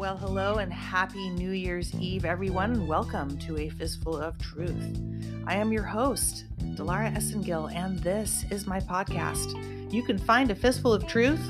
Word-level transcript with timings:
Well, 0.00 0.16
hello 0.16 0.54
and 0.54 0.72
happy 0.72 1.28
New 1.28 1.50
Year's 1.50 1.94
Eve, 1.94 2.24
everyone, 2.24 2.86
welcome 2.86 3.36
to 3.40 3.58
A 3.58 3.68
Fistful 3.68 4.16
of 4.16 4.38
Truth. 4.38 4.98
I 5.46 5.56
am 5.56 5.74
your 5.74 5.82
host, 5.82 6.46
Dilara 6.74 7.14
Esengil, 7.14 7.70
and 7.74 7.98
this 7.98 8.46
is 8.50 8.66
my 8.66 8.80
podcast. 8.80 9.92
You 9.92 10.02
can 10.02 10.16
find 10.16 10.50
A 10.50 10.54
Fistful 10.54 10.94
of 10.94 11.06
Truth 11.06 11.46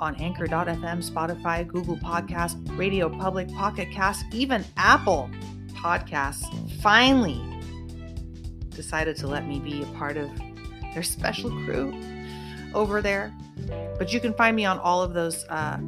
on 0.00 0.16
Anchor.fm, 0.16 1.08
Spotify, 1.08 1.64
Google 1.68 1.98
Podcast, 1.98 2.76
Radio 2.76 3.08
Public, 3.08 3.48
Pocket 3.52 3.92
Cast, 3.92 4.24
even 4.34 4.64
Apple 4.76 5.30
Podcasts. 5.74 6.50
Finally, 6.82 7.40
decided 8.70 9.16
to 9.18 9.28
let 9.28 9.46
me 9.46 9.60
be 9.60 9.82
a 9.82 9.86
part 9.96 10.16
of 10.16 10.28
their 10.94 11.04
special 11.04 11.50
crew 11.64 11.94
over 12.74 13.00
there. 13.00 13.32
But 13.98 14.12
you 14.12 14.18
can 14.18 14.34
find 14.34 14.56
me 14.56 14.64
on 14.64 14.80
all 14.80 15.00
of 15.00 15.14
those 15.14 15.44
uh, 15.48 15.78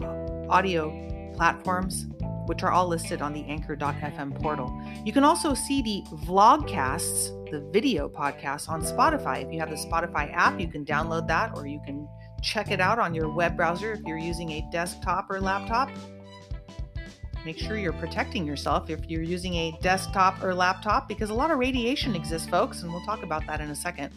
audio 0.51 1.33
platforms, 1.35 2.07
which 2.47 2.63
are 2.63 2.71
all 2.71 2.87
listed 2.87 3.23
on 3.23 3.33
the 3.33 3.45
anchor.fm 3.45 4.41
portal. 4.43 4.71
You 5.05 5.13
can 5.13 5.25
also 5.25 5.55
see 5.55 5.81
the 5.83 6.03
vlogcasts, 6.27 7.51
the 7.51 7.61
video 7.73 8.09
podcasts 8.09 8.69
on 8.69 8.83
Spotify. 8.83 9.47
If 9.47 9.53
you 9.53 9.61
have 9.61 9.71
the 9.71 9.77
Spotify 9.77 10.35
app, 10.35 10.61
you 10.61 10.69
can 10.69 10.85
download 10.85 11.29
that 11.29 11.57
or 11.57 11.67
you 11.67 11.81
can 11.87 12.09
check 12.43 12.71
it 12.71 12.81
out 12.81 12.99
on 12.99 13.15
your 13.15 13.33
web 13.33 13.57
browser 13.57 13.93
if 13.93 14.01
you're 14.07 14.19
using 14.19 14.51
a 14.51 14.69
desktop 14.73 15.31
or 15.31 15.41
laptop. 15.41 15.91
Make 17.45 17.59
sure 17.59 17.79
you're 17.79 17.95
protecting 17.95 18.47
yourself 18.47 18.91
if 18.91 19.09
you're 19.09 19.23
using 19.23 19.55
a 19.55 19.79
desktop 19.81 20.43
or 20.43 20.55
laptop 20.55 21.09
because 21.09 21.31
a 21.31 21.35
lot 21.35 21.51
of 21.51 21.59
radiation 21.59 22.15
exists, 22.15 22.49
folks, 22.49 22.83
and 22.83 22.93
we'll 22.93 23.05
talk 23.05 23.23
about 23.23 23.47
that 23.47 23.61
in 23.61 23.71
a 23.71 23.77
second. 23.77 24.13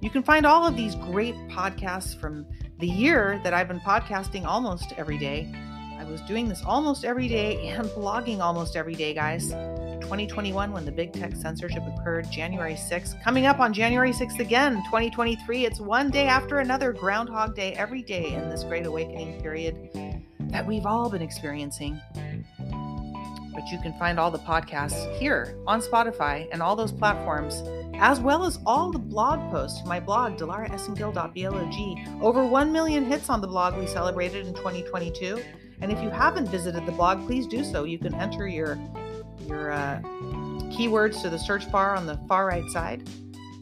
You 0.00 0.10
can 0.10 0.22
find 0.22 0.46
all 0.46 0.64
of 0.64 0.76
these 0.76 0.94
great 0.94 1.34
podcasts 1.48 2.18
from 2.20 2.46
the 2.78 2.86
year 2.86 3.40
that 3.42 3.54
I've 3.54 3.68
been 3.68 3.80
podcasting 3.80 4.44
almost 4.44 4.92
every 4.98 5.16
day. 5.16 5.50
I 5.98 6.04
was 6.04 6.20
doing 6.22 6.46
this 6.46 6.62
almost 6.64 7.04
every 7.06 7.26
day 7.26 7.68
and 7.68 7.86
blogging 7.88 8.40
almost 8.40 8.76
every 8.76 8.94
day, 8.94 9.14
guys. 9.14 9.50
2021, 10.02 10.72
when 10.72 10.84
the 10.84 10.92
big 10.92 11.12
tech 11.12 11.34
censorship 11.34 11.82
occurred, 11.86 12.30
January 12.30 12.74
6th. 12.74 13.22
Coming 13.24 13.46
up 13.46 13.60
on 13.60 13.72
January 13.72 14.12
6th 14.12 14.38
again, 14.40 14.74
2023. 14.84 15.64
It's 15.64 15.80
one 15.80 16.10
day 16.10 16.26
after 16.26 16.58
another, 16.58 16.92
Groundhog 16.92 17.56
Day, 17.56 17.72
every 17.72 18.02
day 18.02 18.34
in 18.34 18.50
this 18.50 18.62
great 18.62 18.84
awakening 18.84 19.40
period 19.40 19.90
that 20.50 20.66
we've 20.66 20.86
all 20.86 21.08
been 21.08 21.22
experiencing. 21.22 21.98
But 23.54 23.66
you 23.72 23.80
can 23.80 23.98
find 23.98 24.20
all 24.20 24.30
the 24.30 24.38
podcasts 24.40 25.16
here 25.18 25.56
on 25.66 25.80
Spotify 25.80 26.46
and 26.52 26.62
all 26.62 26.76
those 26.76 26.92
platforms 26.92 27.62
as 27.98 28.20
well 28.20 28.44
as 28.44 28.58
all 28.66 28.92
the 28.92 28.98
blog 28.98 29.50
posts. 29.50 29.84
My 29.86 30.00
blog, 30.00 30.38
dilaraesengil.blog. 30.38 32.22
Over 32.22 32.44
1 32.44 32.72
million 32.72 33.04
hits 33.04 33.30
on 33.30 33.40
the 33.40 33.46
blog 33.46 33.76
we 33.76 33.86
celebrated 33.86 34.46
in 34.46 34.54
2022. 34.54 35.42
And 35.80 35.92
if 35.92 36.02
you 36.02 36.10
haven't 36.10 36.48
visited 36.48 36.86
the 36.86 36.92
blog, 36.92 37.26
please 37.26 37.46
do 37.46 37.64
so. 37.64 37.84
You 37.84 37.98
can 37.98 38.14
enter 38.14 38.48
your, 38.48 38.78
your 39.46 39.72
uh, 39.72 40.00
keywords 40.72 41.20
to 41.22 41.30
the 41.30 41.38
search 41.38 41.70
bar 41.70 41.94
on 41.94 42.06
the 42.06 42.18
far 42.28 42.46
right 42.46 42.68
side 42.70 43.08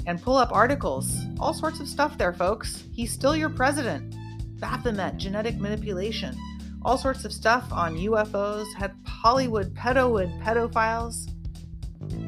and 0.07 0.21
pull 0.21 0.37
up 0.37 0.53
articles. 0.53 1.17
All 1.41 1.55
sorts 1.55 1.81
of 1.81 1.89
stuff 1.89 2.19
there, 2.19 2.33
folks. 2.33 2.85
He's 2.93 3.13
still 3.13 3.37
your 3.37 3.51
president. 3.51 4.15
Baphomet, 4.61 5.17
genetic 5.17 5.57
manipulation. 5.57 6.37
All 6.83 6.98
sorts 6.98 7.25
of 7.25 7.33
stuff 7.33 7.67
on 7.73 7.97
UFOs, 7.97 8.73
had 8.75 8.95
Hollywood 9.07 9.75
pedowood 9.75 10.43
pedophiles 10.43 11.34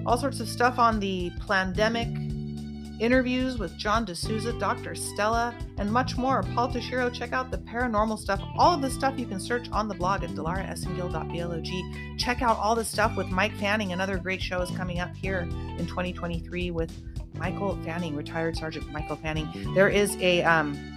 all 0.06 0.16
sorts 0.16 0.40
of 0.40 0.48
stuff 0.48 0.78
on 0.78 1.00
the 1.00 1.30
pandemic, 1.46 2.08
interviews 3.00 3.58
with 3.58 3.76
John 3.76 4.06
DeSouza, 4.06 4.58
Dr. 4.58 4.94
Stella, 4.94 5.54
and 5.78 5.92
much 5.92 6.16
more. 6.16 6.42
Paul 6.54 6.68
Toshiro, 6.68 7.12
check 7.12 7.32
out 7.32 7.50
the 7.50 7.58
paranormal 7.58 8.18
stuff. 8.18 8.40
All 8.56 8.74
of 8.74 8.80
this 8.80 8.94
stuff 8.94 9.18
you 9.18 9.26
can 9.26 9.40
search 9.40 9.68
on 9.70 9.88
the 9.88 9.94
blog 9.94 10.22
at 10.22 10.30
dilaraesengil.blog. 10.30 12.18
Check 12.18 12.40
out 12.40 12.56
all 12.58 12.74
the 12.74 12.84
stuff 12.84 13.16
with 13.16 13.26
Mike 13.28 13.54
Fanning. 13.56 13.92
Another 13.92 14.16
great 14.18 14.40
show 14.40 14.62
is 14.62 14.70
coming 14.70 15.00
up 15.00 15.14
here 15.16 15.40
in 15.40 15.86
2023 15.86 16.70
with 16.70 16.92
Michael 17.34 17.76
Fanning, 17.84 18.16
retired 18.16 18.56
Sergeant 18.56 18.90
Michael 18.92 19.16
Fanning. 19.16 19.48
There 19.74 19.88
is 19.88 20.16
a 20.16 20.42
um, 20.42 20.96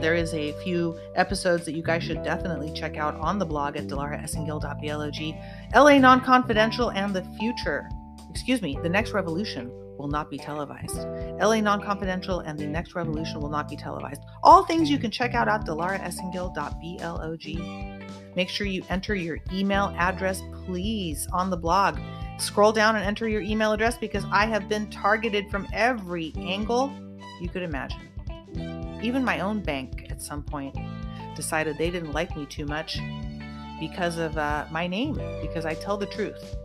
there 0.00 0.14
is 0.14 0.32
a 0.32 0.52
few 0.62 0.98
episodes 1.14 1.66
that 1.66 1.72
you 1.72 1.82
guys 1.82 2.02
should 2.02 2.22
definitely 2.22 2.72
check 2.72 2.96
out 2.96 3.14
on 3.16 3.38
the 3.38 3.44
blog 3.44 3.76
at 3.76 3.86
dilaraesengil.blog. 3.86 5.14
LA 5.74 5.98
Non 5.98 6.20
Confidential 6.22 6.90
and 6.90 7.14
the 7.14 7.22
Future, 7.38 7.88
excuse 8.34 8.60
me, 8.60 8.76
The 8.82 8.88
Next 8.88 9.12
Revolution 9.12 9.70
will 9.96 10.08
not 10.08 10.28
be 10.28 10.38
televised. 10.38 11.06
LA 11.38 11.60
Non 11.60 11.80
Confidential 11.80 12.40
and 12.40 12.58
The 12.58 12.66
Next 12.66 12.96
Revolution 12.96 13.40
will 13.40 13.48
not 13.48 13.68
be 13.68 13.76
televised. 13.76 14.22
All 14.42 14.64
things 14.64 14.90
you 14.90 14.98
can 14.98 15.12
check 15.12 15.34
out 15.34 15.46
at 15.46 15.64
dilaraesengil.blog. 15.64 18.34
Make 18.34 18.48
sure 18.48 18.66
you 18.66 18.82
enter 18.90 19.14
your 19.14 19.38
email 19.52 19.94
address, 19.96 20.42
please, 20.66 21.28
on 21.32 21.48
the 21.48 21.56
blog. 21.56 22.00
Scroll 22.38 22.72
down 22.72 22.96
and 22.96 23.04
enter 23.04 23.28
your 23.28 23.40
email 23.40 23.70
address 23.70 23.96
because 23.96 24.24
I 24.32 24.46
have 24.46 24.68
been 24.68 24.90
targeted 24.90 25.48
from 25.48 25.68
every 25.72 26.32
angle 26.36 26.92
you 27.40 27.48
could 27.48 27.62
imagine. 27.62 28.00
Even 29.00 29.24
my 29.24 29.38
own 29.38 29.62
bank 29.62 30.08
at 30.10 30.20
some 30.20 30.42
point 30.42 30.76
decided 31.36 31.78
they 31.78 31.90
didn't 31.90 32.10
like 32.10 32.36
me 32.36 32.46
too 32.46 32.66
much 32.66 32.98
because 33.78 34.18
of 34.18 34.36
uh, 34.36 34.66
my 34.72 34.88
name, 34.88 35.14
because 35.40 35.64
I 35.64 35.74
tell 35.74 35.96
the 35.96 36.06
truth. 36.06 36.56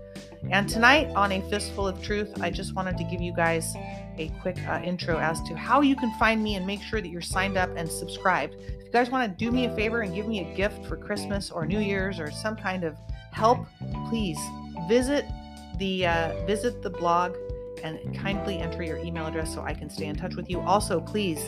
And 0.51 0.67
tonight 0.67 1.07
on 1.15 1.31
A 1.31 1.41
Fistful 1.49 1.87
of 1.87 2.01
Truth, 2.01 2.41
I 2.41 2.49
just 2.49 2.75
wanted 2.75 2.97
to 2.97 3.03
give 3.03 3.21
you 3.21 3.33
guys 3.33 3.75
a 4.17 4.31
quick 4.41 4.57
uh, 4.67 4.81
intro 4.83 5.17
as 5.17 5.41
to 5.43 5.55
how 5.55 5.81
you 5.81 5.95
can 5.95 6.11
find 6.19 6.43
me 6.43 6.55
and 6.55 6.65
make 6.65 6.81
sure 6.81 7.01
that 7.01 7.09
you're 7.09 7.21
signed 7.21 7.57
up 7.57 7.69
and 7.75 7.89
subscribed. 7.89 8.55
If 8.55 8.85
you 8.85 8.91
guys 8.91 9.09
want 9.09 9.29
to 9.29 9.45
do 9.45 9.51
me 9.51 9.65
a 9.65 9.75
favor 9.75 10.01
and 10.01 10.13
give 10.13 10.27
me 10.27 10.39
a 10.39 10.55
gift 10.55 10.85
for 10.85 10.97
Christmas 10.97 11.51
or 11.51 11.65
New 11.65 11.79
Year's 11.79 12.19
or 12.19 12.31
some 12.31 12.55
kind 12.55 12.83
of 12.83 12.97
help, 13.31 13.65
please 14.07 14.39
visit 14.87 15.25
the 15.77 16.07
uh, 16.07 16.45
visit 16.45 16.81
the 16.81 16.89
blog 16.89 17.35
and 17.83 18.13
kindly 18.17 18.59
enter 18.59 18.83
your 18.83 18.97
email 18.97 19.27
address 19.27 19.53
so 19.53 19.61
I 19.61 19.73
can 19.73 19.89
stay 19.89 20.05
in 20.05 20.15
touch 20.15 20.35
with 20.35 20.49
you. 20.49 20.59
Also, 20.59 20.99
please 20.99 21.39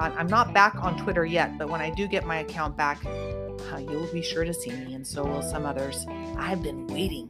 I'm 0.00 0.28
not 0.28 0.54
back 0.54 0.76
on 0.76 0.96
Twitter 0.96 1.26
yet, 1.26 1.58
but 1.58 1.68
when 1.68 1.80
I 1.80 1.90
do 1.90 2.08
get 2.08 2.24
my 2.24 2.38
account 2.38 2.76
back, 2.76 3.04
uh, 3.04 3.76
you'll 3.78 4.10
be 4.12 4.22
sure 4.22 4.44
to 4.44 4.54
see 4.54 4.70
me, 4.70 4.94
and 4.94 5.06
so 5.06 5.24
will 5.24 5.42
some 5.42 5.66
others. 5.66 6.06
I've 6.38 6.62
been 6.62 6.86
waiting. 6.86 7.28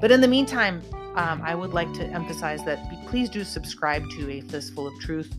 But 0.00 0.10
in 0.10 0.20
the 0.20 0.28
meantime, 0.28 0.82
um, 1.16 1.42
I 1.44 1.54
would 1.54 1.74
like 1.74 1.92
to 1.94 2.04
emphasize 2.04 2.64
that 2.64 2.78
please 3.06 3.28
do 3.28 3.44
subscribe 3.44 4.08
to 4.10 4.30
A 4.30 4.40
Fistful 4.40 4.86
of 4.86 4.98
Truth 5.00 5.36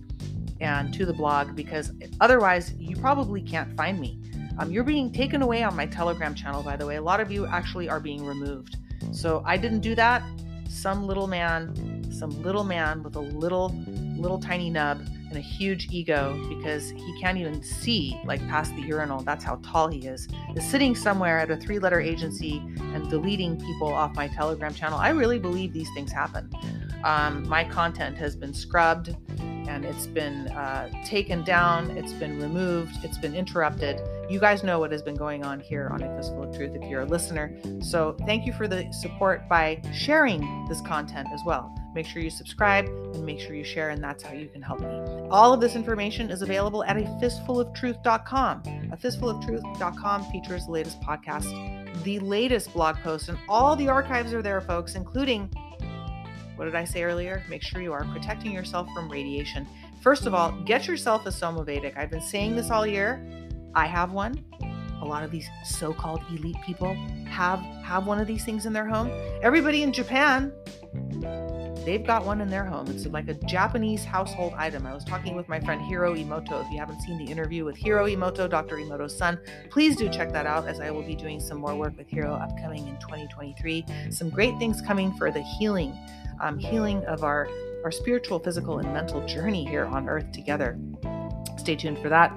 and 0.60 0.94
to 0.94 1.06
the 1.06 1.14
blog 1.14 1.56
because 1.56 1.92
otherwise 2.20 2.74
you 2.78 2.96
probably 2.98 3.42
can't 3.42 3.76
find 3.76 4.00
me. 4.00 4.20
Um, 4.60 4.72
you're 4.72 4.84
being 4.84 5.12
taken 5.12 5.42
away 5.42 5.64
on 5.64 5.76
my 5.76 5.88
Telegram 5.88 6.36
channel, 6.36 6.62
by 6.62 6.76
the 6.76 6.86
way. 6.86 6.98
A 6.98 7.02
lot 7.02 7.20
of 7.20 7.32
you 7.32 7.48
actually 7.48 7.90
are 7.90 8.00
being 8.00 8.24
removed. 8.24 8.78
So 9.12 9.42
I 9.46 9.58
didn't 9.58 9.80
do 9.80 9.96
that. 9.96 10.24
Some 10.70 11.08
little 11.08 11.26
man, 11.26 12.12
some 12.12 12.30
little 12.44 12.64
man 12.64 13.02
with 13.02 13.16
a 13.16 13.22
little, 13.22 13.74
little 14.18 14.40
tiny 14.40 14.70
nub 14.70 15.02
and 15.32 15.40
a 15.40 15.42
huge 15.42 15.88
ego 15.92 16.40
because 16.50 16.92
he 16.92 17.20
can't 17.20 17.38
even 17.38 17.64
see 17.64 18.20
like 18.26 18.46
past 18.50 18.76
the 18.76 18.82
urinal. 18.82 19.22
That's 19.24 19.44
how 19.44 19.56
tall 19.64 19.88
he 19.88 20.08
is. 20.08 20.28
Is 20.56 20.70
sitting 20.70 20.94
somewhere 20.94 21.40
at 21.40 21.50
a 21.50 21.58
three 21.58 21.80
letter 21.80 22.00
agency 22.00 22.62
and 22.94 23.10
deleting 23.10 23.60
people 23.60 23.88
off 23.88 24.14
my 24.16 24.28
Telegram 24.28 24.74
channel. 24.74 25.00
I 25.00 25.10
really 25.10 25.40
believe 25.40 25.74
these 25.74 25.90
things 25.96 26.12
happen. 26.12 26.50
Um, 27.04 27.48
my 27.48 27.64
content 27.64 28.18
has 28.18 28.36
been 28.36 28.54
scrubbed 28.54 29.16
and 29.40 29.86
it's 29.86 30.06
been 30.06 30.50
uh, 30.50 30.90
taken 31.06 31.44
down, 31.44 31.92
it's 31.92 32.14
been 32.14 32.42
removed, 32.42 33.04
it's 33.04 33.18
been 33.18 33.34
interrupted. 33.34 34.02
You 34.30 34.40
guys 34.40 34.64
know 34.64 34.80
what 34.80 34.92
has 34.92 35.02
been 35.02 35.16
going 35.16 35.46
on 35.46 35.60
here 35.60 35.90
on 35.92 36.04
A 36.04 36.10
of 36.10 36.56
Truth 36.56 36.76
if 36.76 36.90
you're 36.90 37.02
a 37.02 37.06
listener. 37.06 37.58
So 37.82 38.16
thank 38.26 38.46
you 38.46 38.54
for 38.54 38.68
the 38.68 38.92
support 38.92 39.48
by 39.48 39.82
sharing 39.94 40.66
this 40.68 40.82
content 40.82 41.30
as 41.34 41.42
well. 41.46 41.74
Make 41.94 42.06
sure 42.06 42.22
you 42.22 42.30
subscribe 42.30 42.86
and 42.86 43.26
make 43.26 43.40
sure 43.40 43.56
you 43.56 43.64
share, 43.64 43.90
and 43.90 44.04
that's 44.04 44.24
how 44.24 44.34
you 44.34 44.48
can 44.48 44.62
help 44.62 44.80
me. 44.80 44.88
All 45.30 45.54
of 45.54 45.60
this 45.60 45.76
information 45.76 46.30
is 46.30 46.42
available 46.42 46.84
at 46.86 46.98
a 46.98 47.02
fistfuloftruth.com. 47.22 48.64
A 48.92 48.98
fistfuloftruth.com 48.98 50.32
features 50.32 50.66
the 50.66 50.72
latest 50.72 51.02
podcast, 51.02 52.04
the 52.04 52.20
latest 52.20 52.74
blog 52.74 52.96
post, 52.98 53.30
and 53.30 53.38
all 53.50 53.76
the 53.76 53.90
archives 53.90 54.34
are 54.34 54.42
there, 54.42 54.62
folks, 54.62 54.96
including 54.96 55.52
what 56.62 56.66
did 56.66 56.76
I 56.76 56.86
say 56.86 57.04
earlier? 57.04 57.44
Make 57.50 57.64
sure 57.64 57.82
you 57.82 57.92
are 57.92 58.06
protecting 58.14 58.52
yourself 58.52 58.88
from 58.94 59.12
radiation. 59.12 59.68
First 60.02 60.28
of 60.28 60.36
all, 60.36 60.52
get 60.64 60.86
yourself 60.86 61.26
a 61.26 61.30
Somavedic. 61.30 61.98
I've 61.98 62.12
been 62.12 62.22
saying 62.22 62.56
this 62.56 62.70
all 62.70 62.86
year. 62.86 63.26
I 63.74 63.88
have 63.88 64.12
one. 64.12 64.46
A 65.02 65.06
lot 65.06 65.24
of 65.24 65.32
these 65.32 65.50
so-called 65.66 66.22
elite 66.30 66.62
people 66.64 66.94
have 67.28 67.60
have 67.84 68.06
one 68.06 68.22
of 68.22 68.28
these 68.28 68.46
things 68.46 68.68
in 68.68 68.74
their 68.74 68.86
home. 68.86 69.10
Everybody 69.42 69.82
in 69.82 69.92
Japan 69.92 70.54
They've 71.86 72.06
got 72.06 72.26
one 72.26 72.42
in 72.42 72.50
their 72.50 72.64
home. 72.64 72.88
It's 72.92 73.08
like 73.08 73.28
a 73.28 73.34
Japanese 73.34 74.04
household 74.04 74.54
item. 74.56 74.86
I 74.86 74.94
was 74.94 75.04
talking 75.04 75.36
with 75.36 75.50
my 75.50 75.60
friend 75.60 75.82
Hiro 75.82 76.14
Emoto. 76.14 76.64
If 76.64 76.72
you 76.72 76.78
haven't 76.78 77.02
seen 77.02 77.18
the 77.18 77.32
interview 77.32 77.66
with 77.66 77.76
Hiro 77.76 78.06
Emoto, 78.06 78.48
Dr. 78.48 78.76
Emoto's 78.76 79.18
son, 79.18 79.40
please 79.72 79.96
do 79.96 80.08
check 80.08 80.32
that 80.32 80.46
out 80.46 80.68
as 80.68 80.80
I 80.80 80.92
will 80.92 81.02
be 81.02 81.16
doing 81.16 81.40
some 81.40 81.58
more 81.58 81.76
work 81.76 81.98
with 81.98 82.08
Hiro 82.08 82.34
upcoming 82.34 82.88
in 82.88 83.00
2023. 83.00 83.86
Some 84.12 84.30
great 84.30 84.56
things 84.60 84.80
coming 84.80 85.12
for 85.16 85.32
the 85.32 85.42
healing, 85.42 85.98
um, 86.40 86.60
healing 86.60 87.04
of 87.06 87.24
our, 87.24 87.50
our 87.84 87.92
spiritual, 87.92 88.38
physical, 88.38 88.78
and 88.78 88.94
mental 88.94 89.26
journey 89.26 89.66
here 89.66 89.86
on 89.86 90.08
earth 90.08 90.32
together. 90.32 90.78
stay 91.58 91.76
tuned 91.76 91.98
for 91.98 92.10
that. 92.10 92.32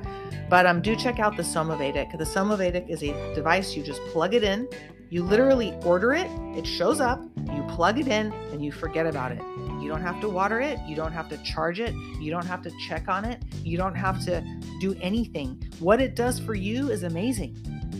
But 0.48 0.64
um, 0.64 0.80
do 0.80 0.96
check 0.96 1.18
out 1.18 1.36
the 1.36 1.42
Somavedic. 1.42 2.16
The 2.16 2.24
Somavedic 2.24 2.88
is 2.88 3.02
a 3.02 3.34
device 3.34 3.76
you 3.76 3.82
just 3.82 4.00
plug 4.06 4.32
it 4.32 4.42
in. 4.42 4.68
You 5.10 5.22
literally 5.22 5.74
order 5.84 6.14
it, 6.14 6.28
it 6.56 6.66
shows 6.66 7.00
up, 7.00 7.22
you 7.52 7.62
plug 7.68 7.98
it 7.98 8.08
in, 8.08 8.32
and 8.52 8.64
you 8.64 8.72
forget 8.72 9.06
about 9.06 9.32
it. 9.32 9.40
You 9.80 9.88
don't 9.88 10.02
have 10.02 10.20
to 10.20 10.28
water 10.28 10.60
it, 10.60 10.78
you 10.86 10.96
don't 10.96 11.12
have 11.12 11.28
to 11.28 11.36
charge 11.38 11.80
it, 11.80 11.94
you 12.20 12.30
don't 12.30 12.46
have 12.46 12.62
to 12.62 12.72
check 12.88 13.08
on 13.08 13.24
it, 13.24 13.42
you 13.62 13.76
don't 13.76 13.94
have 13.94 14.24
to 14.24 14.42
do 14.80 14.96
anything. 15.00 15.62
What 15.78 16.00
it 16.00 16.14
does 16.14 16.38
for 16.38 16.54
you 16.54 16.90
is 16.90 17.02
amazing. 17.02 17.56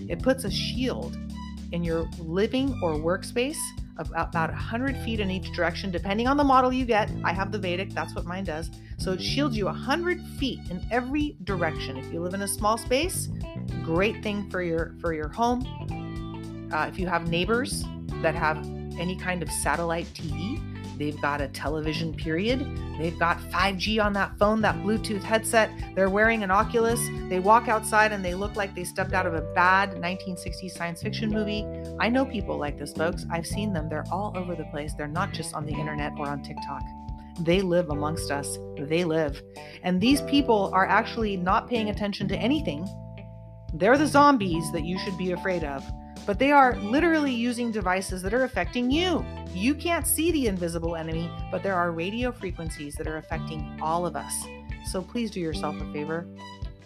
It 0.08 0.22
puts 0.22 0.44
a 0.44 0.50
shield 0.50 1.16
in 1.72 1.84
your 1.84 2.08
living 2.18 2.78
or 2.82 2.94
workspace 2.94 3.58
about 3.96 4.50
100 4.50 4.96
feet 4.98 5.20
in 5.20 5.30
each 5.30 5.52
direction, 5.52 5.90
depending 5.90 6.26
on 6.26 6.36
the 6.36 6.44
model 6.44 6.72
you 6.72 6.84
get. 6.84 7.10
I 7.22 7.32
have 7.32 7.52
the 7.52 7.58
Vedic, 7.58 7.90
that's 7.90 8.14
what 8.14 8.24
mine 8.24 8.44
does. 8.44 8.70
So 8.98 9.12
it 9.12 9.22
shields 9.22 9.56
you 9.56 9.66
100 9.66 10.20
feet 10.38 10.58
in 10.70 10.84
every 10.90 11.36
direction. 11.44 11.96
If 11.96 12.12
you 12.12 12.20
live 12.20 12.34
in 12.34 12.42
a 12.42 12.48
small 12.48 12.76
space, 12.76 13.28
great 13.84 14.22
thing 14.22 14.50
for 14.50 14.62
your 14.62 14.94
for 15.00 15.14
your 15.14 15.28
home. 15.28 16.70
Uh, 16.72 16.86
if 16.86 16.98
you 16.98 17.06
have 17.06 17.28
neighbors 17.28 17.84
that 18.22 18.34
have 18.34 18.66
any 18.98 19.16
kind 19.16 19.42
of 19.42 19.50
satellite 19.50 20.06
TV, 20.14 20.60
they've 20.98 21.20
got 21.20 21.40
a 21.40 21.48
television 21.48 22.14
period, 22.14 22.60
they've 22.98 23.18
got 23.18 23.38
5G 23.50 24.02
on 24.04 24.12
that 24.14 24.38
phone, 24.38 24.60
that 24.62 24.76
Bluetooth 24.76 25.22
headset, 25.22 25.70
they're 25.94 26.10
wearing 26.10 26.42
an 26.42 26.50
Oculus, 26.50 27.00
they 27.28 27.40
walk 27.40 27.68
outside 27.68 28.12
and 28.12 28.24
they 28.24 28.34
look 28.34 28.56
like 28.56 28.74
they 28.74 28.84
stepped 28.84 29.12
out 29.12 29.26
of 29.26 29.34
a 29.34 29.42
bad 29.54 29.92
1960s 29.96 30.70
science 30.70 31.02
fiction 31.02 31.30
movie. 31.30 31.66
I 31.98 32.08
know 32.08 32.24
people 32.24 32.58
like 32.58 32.78
this, 32.78 32.92
folks. 32.92 33.24
I've 33.30 33.46
seen 33.46 33.72
them. 33.72 33.88
They're 33.88 34.04
all 34.10 34.32
over 34.36 34.54
the 34.54 34.64
place. 34.64 34.94
They're 34.94 35.08
not 35.08 35.32
just 35.32 35.54
on 35.54 35.66
the 35.66 35.72
internet 35.72 36.12
or 36.18 36.28
on 36.28 36.42
TikTok. 36.42 36.82
They 37.40 37.62
live 37.62 37.90
amongst 37.90 38.30
us. 38.30 38.58
They 38.78 39.04
live. 39.04 39.42
And 39.82 40.00
these 40.00 40.20
people 40.22 40.70
are 40.72 40.86
actually 40.86 41.36
not 41.36 41.68
paying 41.68 41.90
attention 41.90 42.28
to 42.28 42.36
anything. 42.36 42.88
They're 43.72 43.98
the 43.98 44.06
zombies 44.06 44.70
that 44.72 44.84
you 44.84 44.98
should 45.00 45.18
be 45.18 45.32
afraid 45.32 45.64
of 45.64 45.84
but 46.26 46.38
they 46.38 46.50
are 46.50 46.76
literally 46.76 47.32
using 47.32 47.70
devices 47.70 48.22
that 48.22 48.34
are 48.34 48.44
affecting 48.44 48.90
you. 48.90 49.24
You 49.52 49.74
can't 49.74 50.06
see 50.06 50.30
the 50.32 50.46
invisible 50.46 50.96
enemy, 50.96 51.30
but 51.50 51.62
there 51.62 51.74
are 51.74 51.92
radio 51.92 52.32
frequencies 52.32 52.94
that 52.96 53.06
are 53.06 53.18
affecting 53.18 53.78
all 53.82 54.06
of 54.06 54.16
us. 54.16 54.34
So 54.90 55.02
please 55.02 55.30
do 55.30 55.40
yourself 55.40 55.76
a 55.80 55.92
favor. 55.92 56.26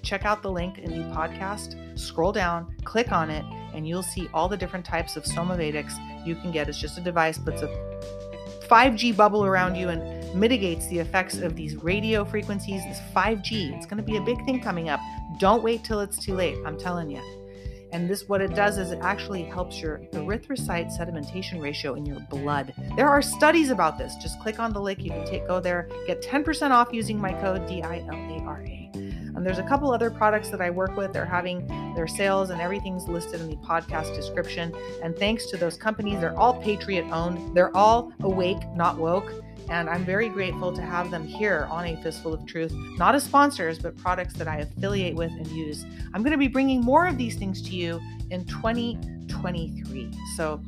Check 0.03 0.25
out 0.25 0.43
the 0.43 0.51
link 0.51 0.79
in 0.79 0.91
the 0.91 1.15
podcast, 1.15 1.99
scroll 1.99 2.33
down, 2.33 2.75
click 2.85 3.13
on 3.13 3.31
it, 3.31 3.45
and 3.75 3.87
you'll 3.87 4.03
see 4.03 4.29
all 4.33 4.49
the 4.49 4.57
different 4.57 4.85
types 4.85 5.17
of 5.17 5.25
Somavedics 5.25 6.27
you 6.27 6.35
can 6.37 6.53
get. 6.53 6.69
It's 6.69 6.79
just 6.79 6.99
a 6.99 7.01
device, 7.01 7.39
puts 7.39 7.63
a 7.63 7.69
5G 8.69 9.17
bubble 9.17 9.45
around 9.45 9.75
you 9.75 9.89
and 9.89 10.35
mitigates 10.35 10.87
the 10.89 10.99
effects 10.99 11.39
of 11.39 11.57
these 11.57 11.77
radio 11.77 12.25
frequencies, 12.25 12.83
this 12.85 13.01
5G. 13.15 13.77
It's 13.77 13.87
going 13.87 13.97
to 13.97 14.03
be 14.03 14.17
a 14.19 14.21
big 14.21 14.45
thing 14.45 14.61
coming 14.61 14.89
up. 14.89 15.01
Don't 15.39 15.63
wait 15.63 15.85
till 15.85 16.01
it's 16.01 16.19
too 16.19 16.35
late. 16.35 16.57
I'm 16.67 16.79
telling 16.79 17.11
you. 17.11 17.38
And 17.93 18.09
this, 18.09 18.29
what 18.29 18.41
it 18.41 18.55
does 18.55 18.79
is 18.79 18.93
it 18.93 18.99
actually 19.03 19.45
helps 19.45 19.81
your 19.81 19.99
erythrocyte 20.13 20.97
sedimentation 20.97 21.61
ratio 21.61 21.95
in 21.95 22.05
your 22.05 22.21
blood. 22.31 22.75
There 22.97 23.09
are 23.09 23.23
studies 23.23 23.71
about 23.71 23.99
this. 23.99 24.15
Just 24.17 24.41
click 24.41 24.59
on 24.59 24.73
the 24.73 24.81
link. 24.81 25.03
You 25.03 25.11
can 25.11 25.27
take 25.27 25.47
go 25.47 25.61
there, 25.61 25.89
get 26.07 26.23
10% 26.23 26.71
off 26.71 26.89
using 26.93 27.19
my 27.19 27.33
code 27.33 27.67
D 27.67 27.83
I 27.83 27.99
L 28.01 28.11
A 28.13 28.45
R 28.47 28.63
A. 28.67 28.91
And 29.39 29.47
there's 29.47 29.59
a 29.59 29.63
couple 29.63 29.93
other 29.93 30.11
products 30.11 30.51
that 30.51 30.61
I 30.61 30.69
work 30.69 30.97
with. 30.97 31.13
They're 31.13 31.25
having 31.25 31.67
their 31.95 32.09
sales 32.09 32.51
and 32.51 32.61
everything's 32.61 33.07
listed 33.07 33.41
in 33.41 33.49
the 33.49 33.57
podcast 33.57 34.15
description. 34.17 34.75
And 35.01 35.17
thanks 35.17 35.47
to 35.51 35.57
those 35.57 35.77
companies, 35.77 36.21
they're 36.21 36.37
all 36.37 36.61
Patriot 36.61 37.05
owned. 37.13 37.57
They're 37.57 37.75
all 37.77 38.13
awake, 38.21 38.59
not 38.75 38.99
woke. 38.99 39.33
And 39.69 39.91
I'm 39.91 40.05
very 40.05 40.29
grateful 40.29 40.73
to 40.73 40.81
have 40.81 41.11
them 41.11 41.27
here 41.27 41.69
on 41.71 41.85
A 41.87 41.97
Fistful 42.03 42.33
of 42.33 42.47
Truth, 42.47 42.73
not 42.97 43.15
as 43.15 43.25
sponsors, 43.25 43.79
but 43.79 43.97
products 43.97 44.35
that 44.35 44.49
I 44.49 44.59
affiliate 44.59 45.15
with 45.15 45.31
and 45.33 45.47
use. 45.49 45.85
I'm 46.15 46.23
going 46.23 46.33
to 46.33 46.39
be 46.39 46.49
bringing 46.49 46.81
more 46.81 47.07
of 47.07 47.19
these 47.19 47.37
things 47.37 47.61
to 47.63 47.71
you 47.71 48.01
in 48.31 48.47
2023. 48.47 50.11
So 50.37 50.63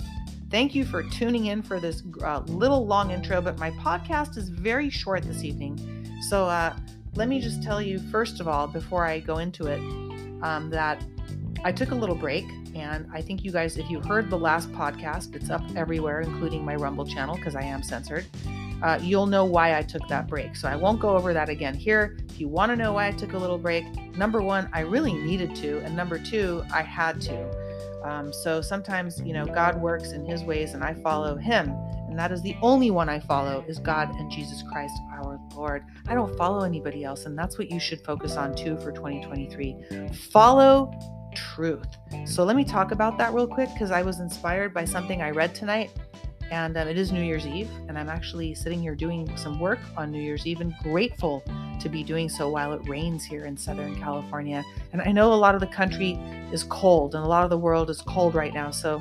thank 0.50 0.74
you 0.74 0.84
for 0.84 1.02
tuning 1.02 1.46
in 1.46 1.62
for 1.62 1.80
this 1.80 2.02
uh, 2.22 2.40
little 2.40 2.86
long 2.86 3.10
intro, 3.10 3.40
but 3.40 3.58
my 3.58 3.70
podcast 3.72 4.36
is 4.36 4.50
very 4.50 4.90
short 4.90 5.22
this 5.22 5.44
evening. 5.44 6.06
So 6.28 6.44
uh, 6.44 6.76
let 7.14 7.28
me 7.28 7.40
just 7.40 7.62
tell 7.62 7.80
you, 7.80 7.98
first 8.10 8.38
of 8.38 8.48
all, 8.48 8.66
before 8.66 9.06
I 9.06 9.20
go 9.20 9.38
into 9.38 9.66
it, 9.66 9.80
um, 10.42 10.68
that 10.70 11.02
I 11.64 11.72
took 11.72 11.90
a 11.90 11.94
little 11.94 12.14
break. 12.14 12.44
And 12.74 13.08
I 13.12 13.20
think 13.22 13.44
you 13.44 13.50
guys, 13.50 13.78
if 13.78 13.90
you 13.90 14.00
heard 14.00 14.30
the 14.30 14.38
last 14.38 14.70
podcast, 14.72 15.34
it's 15.34 15.50
up 15.50 15.62
everywhere, 15.74 16.20
including 16.20 16.64
my 16.64 16.76
Rumble 16.76 17.06
channel, 17.06 17.36
because 17.36 17.56
I 17.56 17.62
am 17.62 17.82
censored 17.82 18.26
uh, 18.82 18.98
you'll 19.02 19.26
know 19.26 19.44
why 19.44 19.76
I 19.76 19.82
took 19.82 20.06
that 20.08 20.26
break. 20.26 20.56
So 20.56 20.68
I 20.68 20.76
won't 20.76 21.00
go 21.00 21.10
over 21.10 21.32
that 21.32 21.48
again 21.48 21.74
here. 21.74 22.16
If 22.28 22.40
you 22.40 22.48
want 22.48 22.70
to 22.70 22.76
know 22.76 22.92
why 22.92 23.08
I 23.08 23.10
took 23.10 23.34
a 23.34 23.38
little 23.38 23.58
break, 23.58 23.84
number 24.16 24.40
one, 24.40 24.68
I 24.72 24.80
really 24.80 25.12
needed 25.12 25.54
to. 25.56 25.78
And 25.78 25.96
number 25.96 26.18
two, 26.18 26.62
I 26.72 26.82
had 26.82 27.20
to. 27.22 27.70
Um, 28.02 28.32
so 28.32 28.62
sometimes, 28.62 29.20
you 29.20 29.34
know, 29.34 29.44
God 29.44 29.80
works 29.80 30.12
in 30.12 30.24
his 30.24 30.42
ways 30.42 30.72
and 30.72 30.82
I 30.82 30.94
follow 30.94 31.36
him. 31.36 31.70
And 32.08 32.18
that 32.18 32.32
is 32.32 32.42
the 32.42 32.56
only 32.62 32.90
one 32.90 33.08
I 33.08 33.20
follow 33.20 33.64
is 33.68 33.78
God 33.78 34.10
and 34.16 34.30
Jesus 34.30 34.62
Christ, 34.62 34.94
our 35.12 35.38
Lord. 35.54 35.84
I 36.08 36.14
don't 36.14 36.34
follow 36.36 36.64
anybody 36.64 37.04
else. 37.04 37.26
And 37.26 37.38
that's 37.38 37.58
what 37.58 37.70
you 37.70 37.78
should 37.78 38.00
focus 38.00 38.36
on 38.36 38.54
too 38.54 38.76
for 38.78 38.90
2023. 38.92 40.08
Follow 40.32 40.92
truth. 41.34 41.86
So 42.24 42.42
let 42.44 42.56
me 42.56 42.64
talk 42.64 42.90
about 42.90 43.18
that 43.18 43.32
real 43.32 43.46
quick 43.46 43.68
because 43.74 43.90
I 43.90 44.02
was 44.02 44.18
inspired 44.18 44.74
by 44.74 44.84
something 44.84 45.22
I 45.22 45.30
read 45.30 45.54
tonight 45.54 45.90
and 46.50 46.76
um, 46.76 46.88
it 46.88 46.98
is 46.98 47.12
New 47.12 47.22
Year's 47.22 47.46
Eve, 47.46 47.70
and 47.88 47.96
I'm 47.96 48.08
actually 48.08 48.54
sitting 48.54 48.80
here 48.80 48.94
doing 48.94 49.34
some 49.36 49.60
work 49.60 49.78
on 49.96 50.10
New 50.10 50.20
Year's 50.20 50.46
Eve 50.46 50.60
and 50.60 50.74
grateful 50.82 51.44
to 51.80 51.88
be 51.88 52.02
doing 52.02 52.28
so 52.28 52.48
while 52.48 52.72
it 52.72 52.88
rains 52.88 53.24
here 53.24 53.46
in 53.46 53.56
Southern 53.56 53.94
California. 54.00 54.64
And 54.92 55.00
I 55.00 55.12
know 55.12 55.32
a 55.32 55.34
lot 55.34 55.54
of 55.54 55.60
the 55.60 55.66
country 55.66 56.12
is 56.52 56.64
cold 56.64 57.14
and 57.14 57.24
a 57.24 57.28
lot 57.28 57.44
of 57.44 57.50
the 57.50 57.58
world 57.58 57.88
is 57.88 58.02
cold 58.02 58.34
right 58.34 58.52
now. 58.52 58.70
So, 58.70 59.00